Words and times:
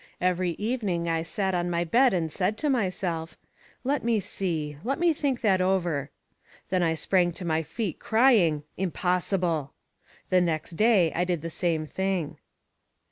Every 0.19 0.53
evening 0.53 1.07
I 1.07 1.21
sat 1.21 1.53
on 1.53 1.69
my 1.69 1.83
bed 1.83 2.11
and 2.11 2.31
said 2.31 2.57
to 2.57 2.71
myself: 2.71 3.37
"Let 3.83 4.03
me 4.03 4.19
see; 4.19 4.77
let 4.83 4.97
me 4.97 5.13
think 5.13 5.41
that 5.41 5.61
over." 5.61 6.09
Then 6.69 6.81
I 6.81 6.95
sprang 6.95 7.31
to 7.33 7.45
my 7.45 7.61
feet 7.61 7.99
crying: 7.99 8.63
"Impossible!" 8.77 9.75
The 10.31 10.41
next 10.41 10.71
day, 10.71 11.11
I 11.13 11.23
did 11.23 11.43
the 11.43 11.51
same 11.51 11.85
thing. 11.85 12.39